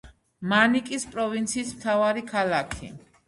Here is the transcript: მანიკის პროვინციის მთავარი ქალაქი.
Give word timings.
მანიკის 0.53 1.05
პროვინციის 1.11 1.71
მთავარი 1.81 2.25
ქალაქი. 2.35 2.93